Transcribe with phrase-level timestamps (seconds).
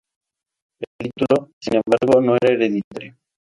[0.79, 3.15] El título, sin embargo, no era hereditario.